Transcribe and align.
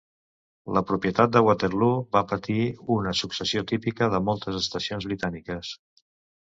La 0.77 0.81
propietat 0.91 1.35
de 1.35 1.43
Waterloo 1.49 1.99
va 2.17 2.25
patir 2.33 2.57
una 2.99 3.15
successió 3.21 3.65
típica 3.75 4.13
de 4.17 4.25
moltes 4.31 4.63
estacions 4.67 5.11
britàniques. 5.13 5.75